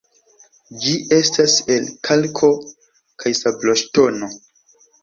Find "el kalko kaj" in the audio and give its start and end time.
1.75-3.37